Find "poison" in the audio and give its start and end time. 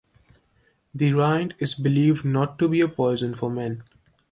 2.87-3.35